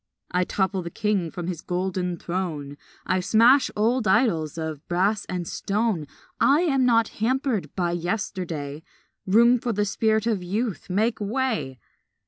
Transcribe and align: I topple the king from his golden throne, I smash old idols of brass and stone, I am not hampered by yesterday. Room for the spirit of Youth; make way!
I 0.31 0.45
topple 0.45 0.81
the 0.81 0.89
king 0.89 1.29
from 1.29 1.45
his 1.45 1.61
golden 1.61 2.17
throne, 2.17 2.75
I 3.05 3.19
smash 3.19 3.69
old 3.75 4.07
idols 4.07 4.57
of 4.57 4.83
brass 4.87 5.25
and 5.25 5.47
stone, 5.47 6.07
I 6.39 6.61
am 6.61 6.87
not 6.87 7.09
hampered 7.21 7.69
by 7.75 7.91
yesterday. 7.91 8.81
Room 9.27 9.59
for 9.59 9.73
the 9.73 9.85
spirit 9.85 10.25
of 10.25 10.41
Youth; 10.41 10.89
make 10.89 11.21
way! 11.21 11.77